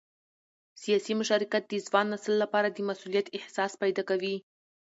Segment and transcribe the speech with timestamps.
[0.81, 4.35] سیاسي مشارکت د ځوان نسل لپاره د مسؤلیت احساس پیدا کوي